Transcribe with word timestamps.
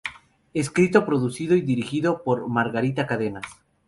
Escrito, 0.55 1.05
Producido 1.05 1.53
y 1.55 1.61
Dirigido 1.61 2.23
por 2.23 2.47
Margarita 2.49 3.05
Cadenas. 3.05 3.43